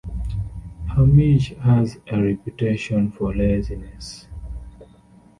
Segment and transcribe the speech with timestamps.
[0.95, 4.25] Hamish has a reputation for laziness.